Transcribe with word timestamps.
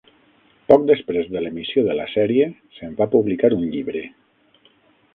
Poc 0.71 0.87
després 0.91 1.29
de 1.35 1.43
l'emissió 1.43 1.85
de 1.89 1.97
la 2.01 2.09
sèrie 2.15 2.49
se'n 2.79 2.99
va 3.03 3.11
publicar 3.15 3.55
un 3.63 3.71
llibre. 3.75 4.07